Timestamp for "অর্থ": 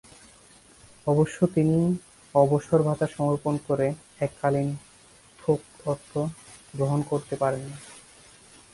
5.85-6.11